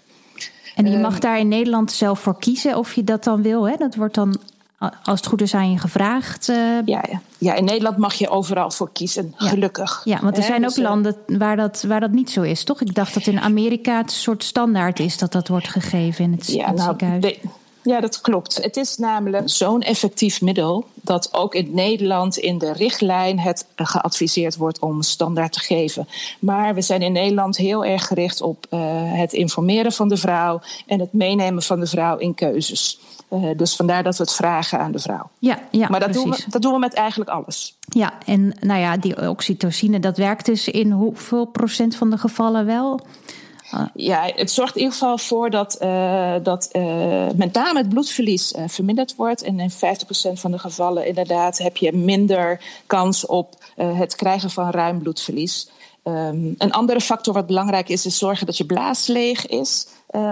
En 0.76 0.92
je 0.92 0.98
mag 0.98 1.14
um, 1.14 1.20
daar 1.20 1.40
in 1.40 1.48
Nederland 1.48 1.92
zelf 1.92 2.20
voor 2.20 2.40
kiezen 2.40 2.78
of 2.78 2.94
je 2.94 3.04
dat 3.04 3.24
dan 3.24 3.42
wil. 3.42 3.70
Hè? 3.70 3.76
Dat 3.76 3.96
wordt 3.96 4.16
dan, 4.16 4.40
als 4.80 5.20
het 5.20 5.26
goed 5.26 5.42
is, 5.42 5.54
aan 5.54 5.72
je 5.72 5.78
gevraagd. 5.78 6.50
Uh... 6.50 6.56
Ja, 6.86 7.04
ja. 7.10 7.22
ja, 7.38 7.54
in 7.54 7.66
Nederland 7.66 7.98
mag 7.98 8.14
je 8.14 8.30
overal 8.30 8.72
voor 8.72 8.90
kiezen, 8.92 9.34
ja. 9.38 9.48
gelukkig. 9.48 10.02
Ja, 10.04 10.20
want 10.22 10.38
er 10.38 10.44
zijn 10.44 10.64
ook 10.64 10.76
dus, 10.76 10.84
landen 10.84 11.16
waar 11.28 11.56
dat, 11.56 11.84
waar 11.88 12.00
dat 12.00 12.12
niet 12.12 12.30
zo 12.30 12.42
is, 12.42 12.64
toch? 12.64 12.82
Ik 12.82 12.96
dacht 12.96 13.14
dat 13.14 13.28
in 13.28 13.40
Amerika 13.40 13.98
het 13.98 14.12
soort 14.12 14.44
standaard 14.44 15.00
is 15.00 15.18
dat 15.18 15.32
dat 15.32 15.48
wordt 15.48 15.68
gegeven 15.68 16.24
in 16.24 16.32
het, 16.32 16.48
ja, 16.48 16.66
het 16.66 16.76
nou, 16.76 16.90
ziekenhuis. 16.90 17.22
De, 17.22 17.40
ja, 17.82 18.00
dat 18.00 18.22
klopt. 18.22 18.64
Het 18.64 18.78
is 18.78 18.98
namelijk 18.98 19.50
zo'n 19.50 19.82
effectief 19.82 20.42
middel 20.42 20.86
dat 21.08 21.34
ook 21.34 21.56
in 21.56 21.70
Nederland 21.74 22.38
in 22.38 22.58
de 22.58 22.74
richtlijn 22.74 23.40
het 23.40 23.66
geadviseerd 23.76 24.56
wordt 24.58 24.80
om 24.80 25.02
standaard 25.02 25.54
te 25.54 25.60
geven. 25.60 26.08
Maar 26.40 26.76
we 26.76 26.82
zijn 26.82 27.02
in 27.02 27.12
Nederland 27.12 27.58
heel 27.58 27.86
erg 27.86 28.08
gericht 28.08 28.42
op 28.42 28.66
uh, 28.70 28.80
het 29.14 29.34
informeren 29.34 29.92
van 29.92 30.08
de 30.08 30.18
vrouw 30.18 30.62
en 30.86 31.00
het 31.00 31.14
meenemen 31.14 31.64
van 31.64 31.80
de 31.80 31.88
vrouw 31.88 32.18
in 32.18 32.34
keuzes. 32.34 33.00
Uh, 33.30 33.58
dus 33.58 33.76
vandaar 33.76 34.04
dat 34.04 34.18
we 34.18 34.24
het 34.24 34.34
vragen 34.34 34.80
aan 34.80 34.92
de 34.92 35.00
vrouw. 35.00 35.30
Ja, 35.40 35.60
ja 35.72 35.88
maar 35.90 36.00
dat 36.00 36.12
precies. 36.12 36.30
doen, 36.30 36.38
we, 36.46 36.52
dat 36.52 36.62
doen 36.62 36.74
we 36.74 36.80
met 36.80 36.94
eigenlijk 36.94 37.30
alles. 37.30 37.78
Ja, 37.80 38.14
en 38.26 38.56
nou 38.60 38.80
ja, 38.80 38.98
die 38.98 39.30
oxytocine, 39.30 40.00
dat 40.00 40.18
werkt 40.18 40.46
dus 40.46 40.68
in 40.68 40.92
hoeveel 40.92 41.46
procent 41.46 41.96
van 41.96 42.10
de 42.10 42.18
gevallen 42.18 42.66
wel? 42.66 43.00
Ja, 43.94 44.32
het 44.36 44.52
zorgt 44.52 44.76
in 44.76 44.82
ieder 44.82 44.98
geval 44.98 45.18
voor 45.18 45.50
dat, 45.50 45.78
uh, 45.82 46.36
dat 46.44 46.70
uh, 46.72 47.28
met 47.36 47.54
name 47.54 47.80
het 47.80 47.90
bloedverlies 47.90 48.54
uh, 48.54 48.64
verminderd 48.68 49.16
wordt. 49.16 49.42
En 49.42 49.60
in 49.60 49.72
50% 49.72 49.76
van 50.34 50.52
de 50.52 50.60
gevallen 50.60 51.08
inderdaad 51.08 51.58
heb 51.58 51.78
je 51.78 51.94
minder 51.94 52.62
kans 52.86 53.26
op 53.26 53.66
het 53.76 54.16
krijgen 54.16 54.50
van 54.50 54.70
ruim 54.70 55.00
bloedverlies. 55.00 55.70
Um, 56.04 56.56
een 56.58 56.72
andere 56.72 57.02
factor 57.02 57.34
wat 57.34 57.48
belangrijk 57.48 57.90
is, 57.90 58.06
is 58.06 58.18
zorgen 58.18 58.46
dat 58.46 58.58
je 58.58 58.66
blaas 58.66 59.08
leeg 59.08 59.48
is. 59.48 59.88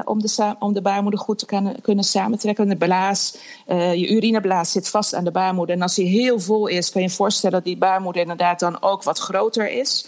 Om, 0.06 0.22
de 0.22 0.56
om 0.60 0.74
de 0.74 0.82
baarmoeder 0.82 1.20
goed 1.20 1.40
te 1.40 1.46
kunnen, 1.46 1.82
kunnen 1.82 2.04
samentrekken. 2.04 2.68
De 2.70 2.76
blaas, 2.76 3.38
je 3.68 4.08
urineblaas 4.10 4.72
zit 4.72 4.90
vast 4.90 5.14
aan 5.14 5.24
de 5.24 5.32
baarmoeder. 5.32 5.76
En 5.76 5.82
als 5.82 5.96
die 5.96 6.08
heel 6.08 6.40
vol 6.40 6.68
is, 6.68 6.92
kan 6.92 7.02
je 7.02 7.08
je 7.08 7.14
voorstellen 7.14 7.56
dat 7.56 7.66
die 7.66 7.78
baarmoeder 7.78 8.22
inderdaad 8.22 8.60
dan 8.60 8.82
ook 8.82 9.04
wat 9.04 9.20
groter 9.20 9.72
is. 9.72 10.06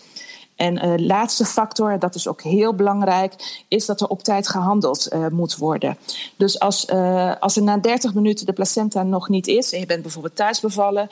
En 0.58 0.86
uh, 0.86 1.06
laatste 1.06 1.46
factor, 1.46 2.00
dat 2.00 2.16
is 2.16 2.28
ook 2.28 2.42
heel 2.42 2.74
belangrijk, 2.74 3.64
is 3.68 3.86
dat 3.86 4.02
er 4.02 4.08
op 4.08 4.24
tijd 4.24 4.48
gehandeld 4.48 5.14
uh, 5.14 5.28
moet 5.28 5.58
worden. 5.58 5.98
Dus 6.36 6.60
als, 6.60 6.86
uh, 6.94 7.32
als 7.40 7.56
er 7.56 7.64
na 7.64 7.78
30 7.78 8.14
minuten 8.14 8.46
de 8.46 8.54
placenta 8.54 9.04
nog 9.04 9.30
niet 9.30 9.48
is, 9.48 9.74
en 9.74 9.80
je 9.80 9.86
bent 9.86 10.02
bijvoorbeeld 10.02 10.36
thuis 10.36 10.60
bevallen, 10.60 11.08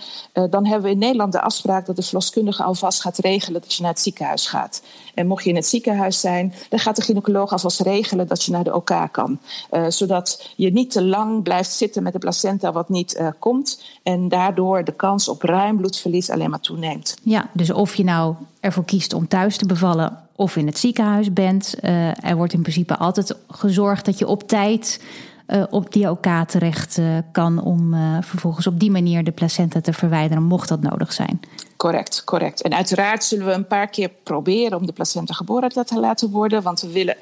dan 0.49 0.65
hebben 0.65 0.83
we 0.83 0.89
in 0.89 0.97
Nederland 0.97 1.31
de 1.31 1.41
afspraak 1.41 1.85
dat 1.85 1.95
de 1.95 2.01
verloskundige 2.01 2.63
alvast 2.63 3.01
gaat 3.01 3.17
regelen 3.17 3.61
dat 3.61 3.73
je 3.73 3.81
naar 3.81 3.91
het 3.91 4.01
ziekenhuis 4.01 4.47
gaat. 4.47 4.81
En 5.13 5.27
mocht 5.27 5.43
je 5.43 5.49
in 5.49 5.55
het 5.55 5.65
ziekenhuis 5.65 6.19
zijn, 6.19 6.53
dan 6.69 6.79
gaat 6.79 6.95
de 6.95 7.01
gynaecoloog 7.01 7.51
alvast 7.51 7.81
regelen 7.81 8.27
dat 8.27 8.43
je 8.43 8.51
naar 8.51 8.63
de 8.63 8.75
OK 8.75 9.07
kan. 9.11 9.39
zodat 9.87 10.49
je 10.55 10.71
niet 10.71 10.91
te 10.91 11.03
lang 11.03 11.43
blijft 11.43 11.71
zitten 11.71 12.03
met 12.03 12.13
de 12.13 12.19
placenta 12.19 12.71
wat 12.71 12.89
niet 12.89 13.21
komt. 13.39 13.83
En 14.03 14.29
daardoor 14.29 14.83
de 14.83 14.93
kans 14.93 15.27
op 15.27 15.41
ruim 15.41 15.77
bloedverlies 15.77 16.29
alleen 16.29 16.49
maar 16.49 16.59
toeneemt. 16.59 17.17
Ja, 17.23 17.49
dus 17.53 17.71
of 17.71 17.95
je 17.95 18.03
nou 18.03 18.35
ervoor 18.65 18.85
kiest 18.85 19.13
om 19.13 19.27
thuis 19.27 19.57
te 19.57 19.65
bevallen 19.65 20.17
of 20.35 20.55
in 20.55 20.65
het 20.65 20.77
ziekenhuis 20.77 21.33
bent. 21.33 21.75
Uh, 21.81 22.23
er 22.23 22.35
wordt 22.35 22.53
in 22.53 22.61
principe 22.61 22.97
altijd 22.97 23.35
gezorgd 23.49 24.05
dat 24.05 24.19
je 24.19 24.27
op 24.27 24.47
tijd 24.47 25.03
uh, 25.47 25.63
op 25.69 25.93
die 25.93 26.09
OK 26.09 26.27
terecht 26.47 26.97
uh, 26.97 27.17
kan 27.31 27.61
om 27.61 27.95
vervolgens 28.21 28.67
op 28.67 28.79
die 28.79 28.91
manier 28.91 29.23
de 29.23 29.31
placenta 29.31 29.81
te 29.81 29.93
verwijderen, 29.93 30.43
mocht 30.43 30.69
dat 30.69 30.81
nodig 30.81 31.13
zijn. 31.13 31.39
Correct, 31.77 32.23
correct. 32.23 32.61
En 32.61 32.73
uiteraard 32.73 33.23
zullen 33.23 33.45
we 33.45 33.51
een 33.51 33.67
paar 33.67 33.87
keer 33.87 34.09
proberen 34.23 34.77
om 34.77 34.85
de 34.85 34.91
placenta 34.91 35.33
geboren 35.33 35.85
te 35.85 35.99
laten 35.99 36.29
worden. 36.29 36.61
Want 36.61 36.81
we 36.81 36.91
willen 36.91 37.15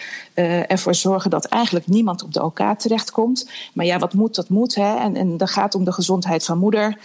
ervoor 0.67 0.95
zorgen 0.95 1.29
dat 1.29 1.45
eigenlijk 1.45 1.87
niemand 1.87 2.23
op 2.23 2.33
de 2.33 2.43
OK 2.43 2.59
terechtkomt. 2.77 3.49
Maar 3.73 3.85
ja, 3.85 3.97
wat 3.99 4.13
moet, 4.13 4.35
dat 4.35 4.49
moet. 4.49 4.75
Hè? 4.75 4.95
En, 4.95 5.15
en 5.15 5.37
dat 5.37 5.49
gaat 5.49 5.75
om 5.75 5.83
de 5.83 5.91
gezondheid 5.91 6.45
van 6.45 6.57
moeder, 6.57 6.97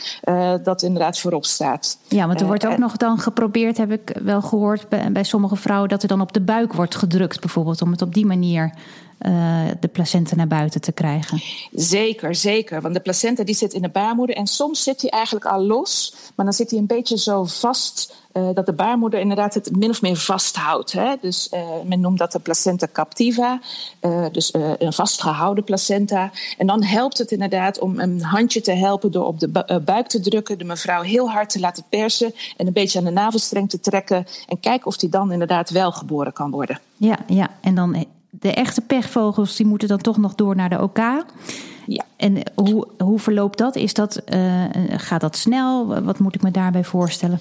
dat 0.63 0.83
inderdaad 0.83 1.19
voorop 1.19 1.45
staat. 1.45 1.99
Ja, 2.09 2.27
want 2.27 2.41
er 2.41 2.47
wordt 2.47 2.67
ook 2.67 2.79
nog 2.79 2.97
dan 2.97 3.19
geprobeerd, 3.19 3.77
heb 3.77 3.93
ik 3.93 4.19
wel 4.23 4.43
gehoord 4.43 4.89
bij, 4.89 5.13
bij 5.13 5.25
sommige 5.25 5.57
vrouwen, 5.57 5.89
dat 5.89 6.03
er 6.03 6.09
dan 6.09 6.21
op 6.21 6.33
de 6.33 6.41
buik 6.41 6.73
wordt 6.73 6.95
gedrukt, 6.97 7.41
bijvoorbeeld, 7.41 7.83
om 7.83 7.91
het 7.91 8.03
op 8.03 8.15
die 8.15 8.27
manier 8.27 8.75
uh, 9.21 9.67
de 9.81 9.89
placenta 9.89 10.37
naar 10.37 10.47
buiten 10.47 10.81
te 10.81 10.93
krijgen. 10.93 11.43
Zeker, 11.73 12.35
zeker. 12.35 12.81
Want 12.81 12.95
de 12.95 13.01
placenta 13.01 13.45
die 13.45 13.55
zit 13.55 13.73
in 13.73 13.83
de 13.83 13.89
baarmoeder 13.89 14.37
en 14.37 14.47
soms 14.47 14.83
zit 14.83 15.01
hij 15.01 15.11
eigenlijk 15.11 15.47
al 15.47 15.65
los, 15.65 16.15
maar 16.35 16.45
dan 16.45 16.55
zit 16.55 16.71
hij 16.71 16.79
een 16.79 16.87
beetje 16.87 17.19
zo 17.19 17.45
vast 17.45 18.15
uh, 18.33 18.49
dat 18.55 18.67
de 18.67 18.73
baarmoeder 18.73 19.21
inderdaad 19.21 19.55
het 19.55 19.77
min 19.77 19.91
of 19.91 20.03
meer 20.03 20.17
vasthoudt. 20.17 20.93
Hè? 20.93 21.15
Dus 21.21 21.49
uh, 21.55 21.61
men 21.85 22.01
noemt 22.01 22.19
dat 22.19 22.33
de 22.33 22.39
placenta 22.39 22.87
captiva, 22.93 23.61
dus 24.33 24.55
een 24.79 24.93
vastgehouden 24.93 25.65
placenta. 25.65 26.31
En 26.59 26.67
dan 26.67 26.83
helpt 26.83 27.19
het 27.19 27.31
inderdaad 27.31 27.79
om 27.79 27.99
een 27.99 28.23
handje 28.23 28.61
te 28.61 28.73
helpen 28.73 29.13
door 29.13 29.27
op 29.27 29.41
de 29.41 29.81
buik 29.85 30.07
te 30.07 30.21
drukken, 30.21 30.59
de 30.59 30.65
mevrouw 30.65 31.03
heel 31.03 31.31
hard 31.31 31.51
te 31.51 31.61
laten 31.61 31.85
persen 31.89 32.35
en 32.57 32.67
een 32.67 32.73
beetje 32.73 32.99
aan 32.99 33.05
de 33.05 33.11
navelstreng 33.11 33.71
te 33.71 33.81
trekken 33.81 34.27
en 34.49 34.61
kijken 34.61 34.87
of 34.87 34.97
die 34.97 35.09
dan 35.09 35.33
inderdaad 35.33 35.71
wel 35.71 35.93
geboren 35.93 36.33
kan 36.33 36.51
worden. 36.51 36.81
Ja, 36.97 37.19
ja. 37.27 37.51
en 37.61 37.75
dan 37.75 38.07
de 38.41 38.55
echte 38.55 38.81
pechvogels 38.81 39.57
die 39.57 39.67
moeten 39.67 39.89
dan 39.89 39.99
toch 39.99 40.17
nog 40.17 40.35
door 40.35 40.57
naar 40.57 40.69
de 40.69 40.83
OK. 40.83 40.99
Ja. 41.87 42.05
En 42.17 42.43
hoe, 42.55 42.87
hoe 42.99 43.19
verloopt 43.19 43.59
dat? 43.59 43.77
Is 43.77 43.95
dat 43.95 44.23
uh, 44.35 44.65
gaat 44.91 45.21
dat 45.21 45.37
snel? 45.37 46.03
Wat 46.03 46.19
moet 46.19 46.35
ik 46.35 46.43
me 46.43 46.51
daarbij 46.51 46.85
voorstellen? 46.85 47.41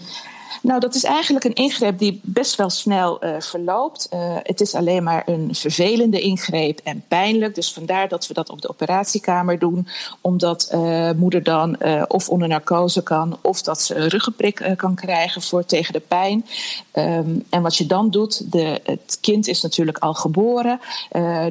Nou, 0.61 0.79
dat 0.79 0.95
is 0.95 1.03
eigenlijk 1.03 1.45
een 1.45 1.53
ingreep 1.53 1.99
die 1.99 2.19
best 2.23 2.55
wel 2.55 2.69
snel 2.69 3.25
uh, 3.25 3.35
verloopt. 3.39 4.09
Uh, 4.13 4.19
het 4.43 4.61
is 4.61 4.75
alleen 4.75 5.03
maar 5.03 5.23
een 5.25 5.55
vervelende 5.55 6.19
ingreep 6.19 6.79
en 6.83 7.03
pijnlijk. 7.07 7.55
Dus 7.55 7.73
vandaar 7.73 8.07
dat 8.07 8.27
we 8.27 8.33
dat 8.33 8.49
op 8.49 8.61
de 8.61 8.69
operatiekamer 8.69 9.59
doen. 9.59 9.87
Omdat 10.21 10.69
uh, 10.73 11.11
moeder 11.11 11.43
dan 11.43 11.77
of 12.07 12.29
onder 12.29 12.47
narcose 12.47 13.03
kan, 13.03 13.37
of 13.41 13.61
dat 13.61 13.81
ze 13.81 13.95
een 13.95 14.07
ruggenprik 14.07 14.73
kan 14.75 14.95
krijgen 14.95 15.41
voor 15.41 15.65
tegen 15.65 15.93
de 15.93 15.99
pijn. 15.99 16.45
Um, 16.93 17.45
en 17.49 17.61
wat 17.61 17.75
je 17.75 17.85
dan 17.85 18.09
doet, 18.09 18.51
de, 18.51 18.81
het 18.83 19.17
kind 19.21 19.47
is 19.47 19.61
natuurlijk 19.61 19.97
al 19.97 20.13
geboren. 20.13 20.79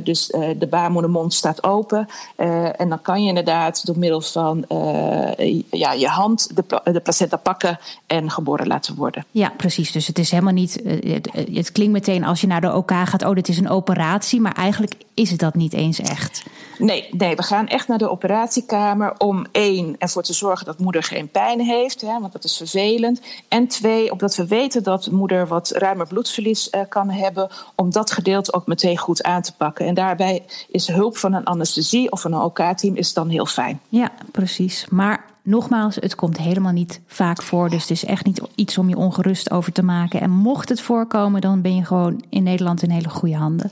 dus 0.03 0.27
de 0.59 0.67
baarmoedermond 0.71 1.35
staat 1.35 1.65
open. 1.65 2.09
en 2.77 2.89
dan 2.89 3.03
kan 3.03 3.23
je 3.23 3.29
inderdaad 3.29 3.87
door 3.87 3.99
middel 3.99 4.21
van 4.21 4.65
ja, 5.71 5.93
je 5.93 6.09
hand 6.09 6.57
de, 6.57 6.81
de 6.93 7.01
placenta 7.01 7.37
pakken 7.37 7.79
en 8.07 8.31
geboren 8.31 8.67
laten 8.67 8.86
worden. 8.95 9.25
Ja, 9.31 9.53
precies. 9.57 9.93
Dus 9.93 10.07
het 10.07 10.19
is 10.19 10.31
helemaal 10.31 10.53
niet. 10.53 10.83
Eh, 10.83 11.13
het, 11.13 11.29
het, 11.53 11.73
klinkt 11.73 11.93
meteen 11.93 12.25
als 12.25 12.41
je 12.41 12.47
naar 12.47 12.61
de 12.61 12.75
OK 12.75 12.91
gaat, 12.91 13.25
oh, 13.25 13.35
dit 13.35 13.49
is 13.49 13.59
een 13.59 13.69
operatie. 13.69 14.41
Maar 14.41 14.55
eigenlijk 14.55 14.95
is 15.15 15.31
het 15.31 15.41
dat 15.41 15.55
niet 15.55 15.73
eens 15.73 16.01
echt. 16.01 16.43
Nee, 16.79 17.09
nee, 17.11 17.37
we 17.37 17.43
gaan 17.43 17.69
echt 17.69 17.89
naar 17.89 17.99
de 17.99 18.11
operatiekamer 18.11 19.15
om 19.19 19.47
één, 19.53 19.95
ervoor 19.99 20.23
te 20.23 20.33
zorgen 20.33 20.67
dat 20.67 20.79
moeder 20.79 21.03
geen 21.03 21.29
pijn 21.29 21.61
heeft, 21.61 22.01
hè, 22.01 22.21
want 22.21 22.33
dat 22.33 22.45
is 22.45 22.57
vervelend. 22.57 23.21
En 23.49 23.67
twee, 23.67 24.13
omdat 24.13 24.37
we 24.37 24.47
weten 24.47 24.83
dat 24.83 25.11
moeder 25.11 25.47
wat 25.47 25.71
ruimer 25.71 26.07
bloedverlies 26.07 26.69
uh, 26.71 26.81
kan 26.89 27.11
hebben, 27.11 27.49
om 27.75 27.91
dat 27.91 28.11
gedeelte 28.11 28.53
ook 28.53 28.67
meteen 28.67 28.99
goed 28.99 29.23
aan 29.23 29.43
te 29.43 29.53
pakken. 29.57 29.87
En 29.87 29.95
daarbij 29.95 30.43
is 30.69 30.87
hulp 30.87 31.17
van 31.17 31.33
een 31.33 31.45
anesthesie 31.45 32.13
of 32.13 32.21
van 32.21 32.33
een 32.33 32.41
OK-team 32.41 32.97
is 32.97 33.13
dan 33.13 33.29
heel 33.29 33.47
fijn. 33.47 33.81
Ja, 33.89 34.11
precies. 34.33 34.87
Maar 34.91 35.25
nogmaals, 35.47 35.95
het 35.95 36.15
komt 36.15 36.39
helemaal 36.39 36.73
niet 36.73 37.01
vaak 37.07 37.43
voor. 37.43 37.71
Dus 37.71 37.81
het 37.81 37.91
is 37.91 38.05
echt 38.05 38.25
niet 38.25 38.41
iets 38.55 38.79
om 38.79 38.89
je 38.89 38.97
ongerust 38.97 39.51
over 39.51 39.73
te 39.73 39.83
maken. 39.83 40.21
En 40.21 40.31
mocht 40.31 40.69
het 40.69 40.81
voorkomen, 40.81 41.41
dan 41.41 41.61
ben 41.61 41.75
je 41.75 41.85
gewoon 41.85 42.25
in 42.29 42.43
Nederland 42.43 42.83
in 42.83 42.91
hele 42.91 43.09
goede 43.09 43.37
handen. 43.37 43.71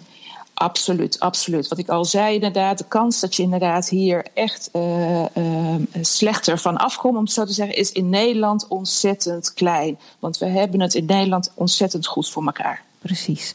Absoluut, 0.54 1.21
absoluut. 1.21 1.69
Wat 1.69 1.78
ik 1.78 1.88
al 1.88 2.04
zei, 2.04 2.35
inderdaad, 2.35 2.78
de 2.78 2.85
kans 2.88 3.21
dat 3.21 3.35
je 3.35 3.43
inderdaad 3.43 3.88
hier 3.88 4.26
echt 4.35 4.71
uh, 4.73 5.21
uh, 5.21 5.75
slechter 6.00 6.59
van 6.59 6.76
afkomt, 6.76 7.16
om 7.16 7.23
het 7.23 7.33
zo 7.33 7.45
te 7.45 7.52
zeggen, 7.52 7.76
is 7.76 7.93
in 7.93 8.09
Nederland 8.09 8.69
ontzettend 8.69 9.54
klein. 9.54 9.99
Want 10.19 10.38
we 10.38 10.47
hebben 10.47 10.81
het 10.81 10.95
in 10.95 11.04
Nederland 11.04 11.52
ontzettend 11.54 12.07
goed 12.07 12.31
voor 12.31 12.45
elkaar. 12.45 12.83
Precies. 12.99 13.54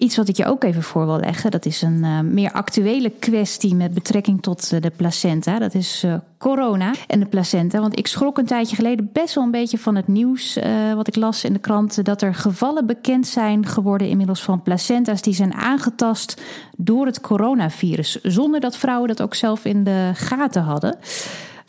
Iets 0.00 0.16
wat 0.16 0.28
ik 0.28 0.36
je 0.36 0.46
ook 0.46 0.64
even 0.64 0.82
voor 0.82 1.06
wil 1.06 1.18
leggen, 1.18 1.50
dat 1.50 1.66
is 1.66 1.82
een 1.82 2.04
uh, 2.04 2.20
meer 2.20 2.52
actuele 2.52 3.10
kwestie 3.10 3.74
met 3.74 3.94
betrekking 3.94 4.42
tot 4.42 4.70
uh, 4.72 4.80
de 4.80 4.90
placenta. 4.90 5.58
Dat 5.58 5.74
is 5.74 6.02
uh, 6.04 6.14
corona 6.38 6.92
en 7.06 7.20
de 7.20 7.26
placenta. 7.26 7.80
Want 7.80 7.98
ik 7.98 8.06
schrok 8.06 8.38
een 8.38 8.46
tijdje 8.46 8.76
geleden 8.76 9.10
best 9.12 9.34
wel 9.34 9.44
een 9.44 9.50
beetje 9.50 9.78
van 9.78 9.94
het 9.94 10.08
nieuws 10.08 10.58
wat 10.94 11.08
ik 11.08 11.16
las 11.16 11.44
in 11.44 11.52
de 11.52 11.58
kranten. 11.58 12.04
Dat 12.04 12.22
er 12.22 12.34
gevallen 12.34 12.86
bekend 12.86 13.26
zijn 13.26 13.66
geworden 13.66 14.08
inmiddels 14.08 14.42
van 14.42 14.62
placenta's 14.62 15.22
die 15.22 15.34
zijn 15.34 15.54
aangetast 15.54 16.42
door 16.76 17.06
het 17.06 17.20
coronavirus. 17.20 18.20
Zonder 18.22 18.60
dat 18.60 18.76
vrouwen 18.76 19.08
dat 19.08 19.22
ook 19.22 19.34
zelf 19.34 19.64
in 19.64 19.84
de 19.84 20.10
gaten 20.14 20.62
hadden. 20.62 20.98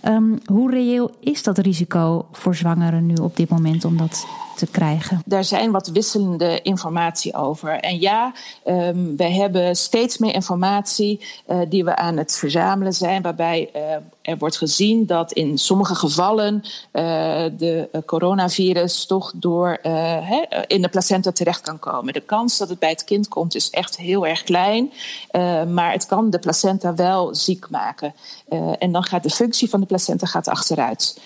Um, 0.06 0.40
hoe 0.46 0.72
reëel 0.72 1.12
is 1.20 1.44
dat 1.44 1.58
risico 1.58 2.26
voor 2.32 2.56
zwangeren 2.56 3.06
nu 3.06 3.14
op 3.14 3.36
dit 3.36 3.50
moment 3.50 3.86
om 3.86 3.98
dat 3.98 4.26
te 4.56 4.68
krijgen? 4.68 5.22
Daar 5.26 5.44
zijn 5.44 5.72
wat 5.72 5.88
wisselende 5.88 6.62
informatie 6.62 7.36
over. 7.36 7.70
En 7.70 8.00
ja, 8.00 8.34
um, 8.66 9.18
wij 9.18 9.32
hebben 9.32 9.76
steeds 9.76 10.18
meer 10.18 10.34
informatie 10.34 11.26
uh, 11.48 11.60
die 11.70 11.84
we 11.84 11.96
aan 11.96 12.18
het 12.18 12.36
verzamelen 12.36 12.94
zijn, 12.94 13.22
waarbij 13.22 13.70
uh, 13.76 13.82
er 14.22 14.38
wordt 14.38 14.58
gezien 14.58 15.06
dat 15.06 15.32
in 15.32 15.58
sommige 15.58 15.96
gevallen 15.96 16.62
uh, 16.64 17.02
de 17.58 17.90
coronavirus 18.06 19.06
toch 19.06 19.32
door 19.36 19.78
he, 19.82 20.44
in 20.68 20.82
de 20.82 20.90
placenta 20.90 21.32
terecht 21.32 21.62
kan 21.62 21.80
komen. 21.80 22.14
De 22.14 22.22
kans 22.22 22.58
dat 22.58 22.70
het 22.70 22.80
bij 22.80 22.90
het 22.90 23.04
kind 23.04 23.28
komt 23.28 23.56
is 23.56 23.70
echt 23.70 23.98
heel 23.98 24.28
erg 24.28 24.44
klein, 24.44 24.92
maar 25.74 25.92
het 25.92 26.06
kan 26.06 26.30
de 26.30 26.40
placenta 26.40 26.96
wel 26.96 27.36
ziek 27.36 27.70
maken. 27.70 28.14
en 28.80 28.92
dan 28.92 29.04
gaat 29.04 29.24
de 29.24 29.30
functie 29.30 29.70
van 29.70 29.80
de 29.80 29.86
placenta 29.86 30.26
gaat 30.26 30.48
achteruit. 30.48 31.20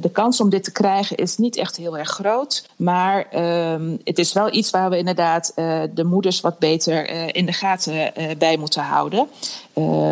De 0.00 0.10
kans 0.12 0.40
om 0.40 0.50
dit 0.50 0.64
te 0.64 0.72
krijgen 0.72 1.16
is 1.16 1.36
niet 1.36 1.56
echt 1.56 1.76
heel 1.76 1.98
erg 1.98 2.08
groot. 2.08 2.68
Maar 2.76 3.26
uh, 3.34 3.96
het 4.04 4.18
is 4.18 4.32
wel 4.32 4.54
iets 4.54 4.70
waar 4.70 4.90
we 4.90 4.98
inderdaad 4.98 5.52
de 5.94 6.04
moeders 6.04 6.40
wat 6.40 6.58
beter 6.58 7.08
in 7.34 7.46
de 7.46 7.52
gaten 7.52 8.12
bij 8.38 8.56
moeten 8.56 8.82
houden. 8.82 9.28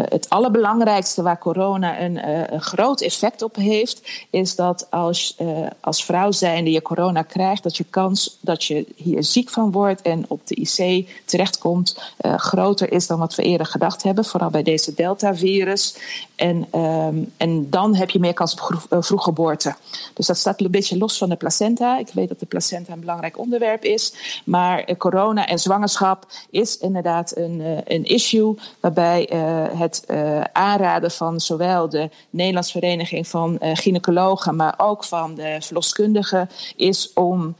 Het 0.08 0.28
allerbelangrijkste 0.28 1.22
waar 1.22 1.38
corona 1.38 2.00
een, 2.00 2.28
een, 2.52 2.60
groot 2.60 3.00
effect 3.00 3.42
op 3.42 3.56
heeft, 3.56 4.26
is 4.30 4.56
dat 4.56 4.86
als, 4.90 5.36
als 5.80 6.04
vrouw 6.04 6.30
zijnde 6.30 6.70
je 6.70 6.82
corona 6.82 7.22
krijgt, 7.22 7.62
dat 7.62 7.76
je 7.76 7.84
kans 7.90 8.38
dat 8.40 8.64
je 8.64 8.86
hier 8.96 9.24
ziek 9.24 9.50
van 9.50 9.72
wordt 9.72 10.02
en 10.02 10.24
op 10.28 10.40
de 10.46 10.54
IC 10.54 11.08
terechtkomt 11.24 12.14
groter 12.36 12.92
is 12.92 13.06
dan 13.06 13.18
wat 13.18 13.34
we 13.34 13.42
eerder 13.42 13.66
gedacht 13.66 14.02
hebben. 14.02 14.24
Vooral 14.24 14.50
bij 14.50 14.62
deze 14.62 14.94
Delta-virus. 14.94 15.96
En, 16.36 16.80
um, 16.80 17.32
en 17.36 17.70
dan 17.70 17.94
heb 17.94 18.10
je 18.10 18.18
meer 18.18 18.34
kans 18.34 18.54
op 18.54 19.04
vroeg 19.04 19.24
geboorte. 19.24 19.74
Dus 20.14 20.26
dat 20.26 20.36
staat 20.36 20.60
een 20.60 20.70
beetje 20.70 20.98
los 20.98 21.18
van 21.18 21.28
de 21.28 21.36
placenta. 21.36 21.98
Ik 21.98 22.08
weet 22.14 22.28
dat 22.28 22.40
de 22.40 22.46
placenta 22.46 22.92
een 22.92 23.00
belangrijk 23.00 23.38
onderwerp 23.38 23.84
is. 23.84 24.12
Maar 24.44 24.90
uh, 24.90 24.96
corona 24.96 25.46
en 25.46 25.58
zwangerschap 25.58 26.26
is 26.50 26.78
inderdaad 26.78 27.36
een, 27.36 27.60
uh, 27.60 27.78
een 27.84 28.04
issue. 28.04 28.54
Waarbij 28.80 29.32
uh, 29.32 29.49
het 29.76 30.04
aanraden 30.52 31.10
van 31.10 31.40
zowel 31.40 31.88
de 31.88 32.10
Nederlandse 32.30 32.72
Vereniging 32.72 33.28
van 33.28 33.58
Gynaecologen. 33.60 34.56
maar 34.56 34.74
ook 34.76 35.04
van 35.04 35.34
de 35.34 35.56
verloskundigen 35.60 36.48
is 36.76 37.12
om 37.12 37.56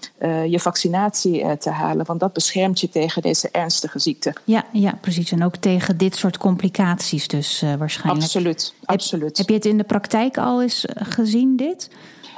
je 0.49 0.61
vaccinatie 0.61 1.57
te 1.59 1.71
halen. 1.71 2.07
Want 2.07 2.21
dat 2.21 2.33
beschermt 2.33 2.81
je 2.81 2.89
tegen 2.89 3.23
deze 3.23 3.49
ernstige 3.51 3.99
ziekte. 3.99 4.35
Ja, 4.45 4.65
ja, 4.73 4.99
precies. 5.01 5.33
En 5.33 5.45
ook 5.45 5.57
tegen 5.57 5.97
dit 5.97 6.17
soort 6.17 6.39
complicaties, 6.39 7.29
dus 7.29 7.65
waarschijnlijk. 7.79 8.25
Absoluut. 8.25 8.75
absoluut. 8.85 9.37
Heb, 9.37 9.37
heb 9.37 9.49
je 9.49 9.55
het 9.55 9.65
in 9.65 9.79
de 9.79 9.85
praktijk 9.85 10.39
al 10.39 10.63
eens 10.63 10.85
gezien, 10.95 11.57
dit? 11.57 11.89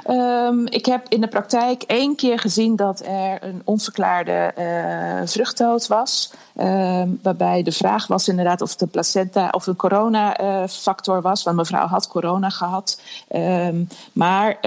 Um, 0.09 0.67
ik 0.67 0.85
heb 0.85 1.05
in 1.09 1.21
de 1.21 1.27
praktijk 1.27 1.83
één 1.83 2.15
keer 2.15 2.39
gezien 2.39 2.75
dat 2.75 3.01
er 3.05 3.43
een 3.43 3.61
onverklaarde 3.63 4.53
uh, 4.57 5.27
vruchtdood 5.27 5.87
was. 5.87 6.33
Um, 6.59 7.19
waarbij 7.21 7.63
de 7.63 7.71
vraag 7.71 8.07
was 8.07 8.27
inderdaad 8.27 8.61
of 8.61 8.75
de 8.75 8.87
placenta 8.87 9.49
of 9.49 9.67
een 9.67 9.75
coronafactor 9.75 11.17
uh, 11.17 11.23
was. 11.23 11.43
Want 11.43 11.57
mevrouw 11.57 11.87
had 11.87 12.07
corona 12.07 12.49
gehad. 12.49 13.01
Um, 13.35 13.87
maar 14.13 14.57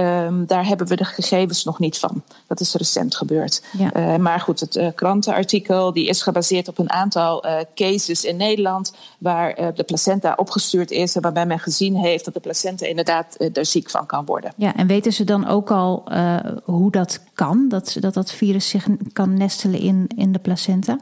daar 0.46 0.66
hebben 0.66 0.86
we 0.86 0.96
de 0.96 1.04
gegevens 1.04 1.64
nog 1.64 1.78
niet 1.78 1.98
van. 1.98 2.22
Dat 2.46 2.60
is 2.60 2.74
recent 2.74 3.16
gebeurd. 3.16 3.62
Ja. 3.78 3.96
Uh, 3.96 4.16
maar 4.16 4.40
goed, 4.40 4.60
het 4.60 4.76
uh, 4.76 4.88
krantenartikel 4.94 5.92
die 5.92 6.06
is 6.06 6.22
gebaseerd 6.22 6.68
op 6.68 6.78
een 6.78 6.90
aantal 6.90 7.44
cases 7.74 8.24
in 8.24 8.36
Nederland. 8.36 8.92
Waar 9.18 9.74
de 9.74 9.82
placenta 9.82 10.32
opgestuurd 10.36 10.90
is. 10.90 11.16
En 11.16 11.22
waarbij 11.22 11.46
men 11.46 11.58
gezien 11.58 11.96
heeft 11.96 12.24
dat 12.24 12.34
de 12.34 12.40
placenta 12.40 12.86
inderdaad 12.86 13.36
er 13.52 13.66
ziek 13.66 13.90
van 13.90 14.06
kan 14.06 14.24
worden. 14.24 14.52
Ja, 14.56 14.76
en 14.76 14.86
weten 14.86 15.12
ze 15.12 15.24
dan 15.26 15.46
ook 15.46 15.70
al 15.70 16.04
uh, 16.08 16.36
hoe 16.64 16.90
dat 16.90 17.20
kan? 17.34 17.68
Dat, 17.68 17.96
dat 18.00 18.14
dat 18.14 18.32
virus 18.32 18.68
zich 18.68 18.86
kan 19.12 19.36
nestelen 19.36 19.80
in, 19.80 20.08
in 20.16 20.32
de 20.32 20.38
placenta? 20.38 20.98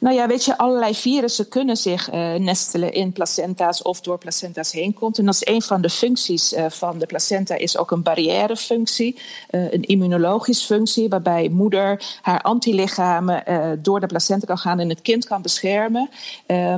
Nou 0.00 0.14
ja, 0.14 0.26
weet 0.26 0.44
je, 0.44 0.58
allerlei 0.58 0.94
virussen 0.94 1.48
kunnen 1.48 1.76
zich 1.76 2.12
uh, 2.12 2.34
nestelen 2.34 2.92
in 2.92 3.12
placenta's 3.12 3.82
of 3.82 4.00
door 4.00 4.18
placenta's 4.18 4.72
heen 4.72 4.94
komt. 4.94 5.18
En 5.18 5.24
dat 5.24 5.34
is 5.34 5.46
een 5.46 5.62
van 5.62 5.80
de 5.80 5.90
functies 5.90 6.52
uh, 6.52 6.64
van 6.68 6.98
de 6.98 7.06
placenta, 7.06 7.54
is 7.54 7.76
ook 7.76 7.90
een 7.90 8.02
barrièrefunctie, 8.02 9.18
een 9.50 9.82
immunologische 9.82 10.66
functie, 10.66 11.08
waarbij 11.08 11.48
moeder 11.48 12.18
haar 12.22 12.40
antilichamen 12.40 13.42
door 13.82 14.00
de 14.00 14.06
placenta 14.06 14.46
kan 14.46 14.58
gaan 14.58 14.78
en 14.78 14.88
het 14.88 15.02
kind 15.02 15.26
kan 15.26 15.42
beschermen. 15.42 16.10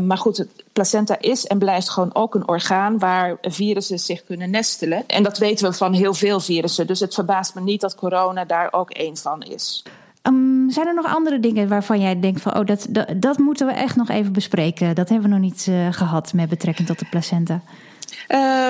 maar 0.01 0.19
goed, 0.19 0.37
het 0.37 0.49
placenta 0.73 1.17
is 1.21 1.47
en 1.47 1.59
blijft 1.59 1.91
gewoon 1.91 2.15
ook 2.15 2.35
een 2.35 2.49
orgaan 2.49 2.99
waar 2.99 3.37
virussen 3.43 3.99
zich 3.99 4.25
kunnen 4.25 4.51
nestelen. 4.51 5.07
En 5.07 5.23
dat 5.23 5.39
weten 5.39 5.71
we 5.71 5.77
van 5.77 5.93
heel 5.93 6.15
veel 6.15 6.41
virussen. 6.41 6.87
Dus 6.91 7.01
het 7.01 7.15
verbaast 7.15 7.55
me 7.55 7.61
niet 7.61 7.81
dat 7.81 7.95
corona 7.95 8.45
daar 8.45 8.69
ook 8.71 8.91
één 8.91 9.17
van 9.17 9.43
is. 9.43 9.85
Um, 10.23 10.71
zijn 10.71 10.87
er 10.87 10.95
nog 10.95 11.07
andere 11.07 11.41
dingen 11.41 11.69
waarvan 11.69 12.01
jij 12.01 12.21
denkt 12.21 12.41
van, 12.41 12.57
oh, 12.57 12.67
dat, 12.67 12.87
dat, 12.89 13.07
dat 13.17 13.39
moeten 13.39 13.67
we 13.67 13.73
echt 13.73 13.97
nog 13.97 14.09
even 14.09 14.33
bespreken? 14.33 14.95
Dat 14.95 15.09
hebben 15.09 15.29
we 15.29 15.35
nog 15.35 15.45
niet 15.45 15.67
uh, 15.69 15.93
gehad 15.93 16.33
met 16.33 16.49
betrekking 16.49 16.89
tot 16.89 16.99
de 16.99 17.07
placenta. 17.11 17.61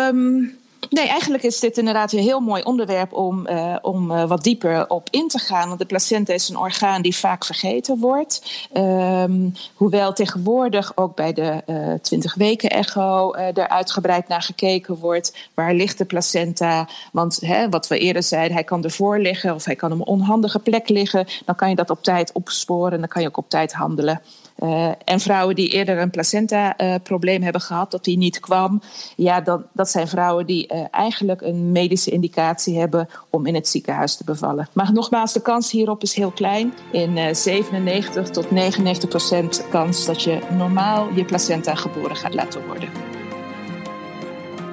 Um, 0.08 0.58
Nee, 0.88 1.08
eigenlijk 1.08 1.42
is 1.42 1.60
dit 1.60 1.78
inderdaad 1.78 2.12
een 2.12 2.22
heel 2.22 2.40
mooi 2.40 2.62
onderwerp 2.62 3.12
om, 3.12 3.48
uh, 3.48 3.76
om 3.82 4.10
uh, 4.10 4.28
wat 4.28 4.44
dieper 4.44 4.88
op 4.88 5.08
in 5.10 5.28
te 5.28 5.38
gaan. 5.38 5.66
Want 5.66 5.78
de 5.78 5.86
placenta 5.86 6.32
is 6.32 6.48
een 6.48 6.56
orgaan 6.56 7.02
die 7.02 7.16
vaak 7.16 7.44
vergeten 7.44 7.98
wordt. 7.98 8.68
Um, 8.72 9.54
hoewel 9.74 10.12
tegenwoordig 10.12 10.92
ook 10.94 11.14
bij 11.14 11.32
de 11.32 11.62
uh, 11.66 11.94
20 12.02 12.34
weken 12.34 12.70
echo 12.70 13.32
er 13.32 13.68
uitgebreid 13.68 14.28
naar 14.28 14.42
gekeken 14.42 14.96
wordt. 14.96 15.36
Waar 15.54 15.74
ligt 15.74 15.98
de 15.98 16.04
placenta? 16.04 16.88
Want 17.12 17.40
hè, 17.40 17.68
wat 17.68 17.88
we 17.88 17.98
eerder 17.98 18.22
zeiden, 18.22 18.52
hij 18.52 18.64
kan 18.64 18.84
ervoor 18.84 19.18
liggen 19.18 19.54
of 19.54 19.64
hij 19.64 19.76
kan 19.76 19.92
op 19.92 19.98
een 19.98 20.06
onhandige 20.06 20.58
plek 20.58 20.88
liggen. 20.88 21.26
Dan 21.44 21.54
kan 21.54 21.68
je 21.68 21.74
dat 21.74 21.90
op 21.90 22.02
tijd 22.02 22.32
opsporen 22.32 22.92
en 22.92 22.98
dan 22.98 23.08
kan 23.08 23.22
je 23.22 23.28
ook 23.28 23.36
op 23.36 23.50
tijd 23.50 23.72
handelen. 23.72 24.20
Uh, 24.60 24.90
en 25.04 25.20
vrouwen 25.20 25.54
die 25.54 25.68
eerder 25.68 25.98
een 25.98 26.10
placenta-probleem 26.10 27.42
hebben 27.42 27.60
gehad, 27.60 27.90
dat 27.90 28.04
die 28.04 28.18
niet 28.18 28.40
kwam, 28.40 28.82
ja, 29.16 29.40
dat, 29.40 29.62
dat 29.72 29.90
zijn 29.90 30.08
vrouwen 30.08 30.46
die 30.46 30.72
uh, 30.72 30.84
eigenlijk 30.90 31.40
een 31.40 31.72
medische 31.72 32.10
indicatie 32.10 32.78
hebben 32.78 33.08
om 33.30 33.46
in 33.46 33.54
het 33.54 33.68
ziekenhuis 33.68 34.16
te 34.16 34.24
bevallen. 34.24 34.68
Maar 34.72 34.92
nogmaals, 34.92 35.32
de 35.32 35.42
kans 35.42 35.70
hierop 35.70 36.02
is 36.02 36.14
heel 36.14 36.30
klein. 36.30 36.72
In 36.92 37.36
97 37.36 38.28
tot 38.28 38.50
99 38.50 39.08
procent 39.08 39.64
kans 39.70 40.04
dat 40.04 40.22
je 40.22 40.38
normaal 40.56 41.08
je 41.14 41.24
placenta 41.24 41.74
geboren 41.74 42.16
gaat 42.16 42.34
laten 42.34 42.66
worden. 42.66 42.88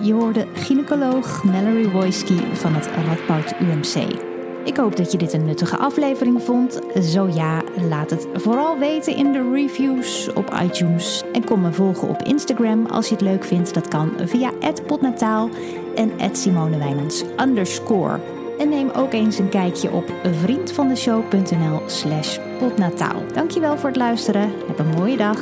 Je 0.02 0.14
hoorde 0.14 0.48
gynaecoloog 0.54 1.44
Mallory 1.44 1.90
Wojski 1.90 2.40
van 2.54 2.74
het 2.74 2.90
Radboud 3.06 3.54
UMC. 3.60 4.27
Ik 4.68 4.78
hoop 4.78 4.96
dat 4.96 5.12
je 5.12 5.18
dit 5.18 5.34
een 5.34 5.46
nuttige 5.46 5.78
aflevering 5.78 6.42
vond. 6.42 6.80
Zo 7.02 7.28
ja, 7.28 7.62
laat 7.90 8.10
het 8.10 8.28
vooral 8.34 8.78
weten 8.78 9.16
in 9.16 9.32
de 9.32 9.52
reviews 9.54 10.30
op 10.34 10.60
iTunes. 10.64 11.24
En 11.34 11.44
kom 11.44 11.62
me 11.62 11.74
volgen 11.74 12.08
op 12.08 12.22
Instagram 12.22 12.86
als 12.86 13.08
je 13.08 13.14
het 13.14 13.24
leuk 13.24 13.44
vindt. 13.44 13.74
Dat 13.74 13.88
kan 13.88 14.12
via 14.26 14.52
@potnataal 14.88 15.50
en 15.96 16.36
@simonewijnands 16.36 17.24
underscore. 17.40 18.20
En 18.58 18.70
neem 18.70 18.90
ook 18.90 19.14
eens 19.14 19.38
een 19.38 19.50
kijkje 19.50 19.92
op 19.92 20.14
vriendvandeshow.nl 20.44 21.82
slash 21.86 22.38
potnataal. 22.60 23.22
Dankjewel 23.34 23.78
voor 23.78 23.90
het 23.90 23.98
luisteren. 23.98 24.52
Heb 24.68 24.80
een 24.80 24.90
mooie 24.98 25.18
dag. 25.18 25.40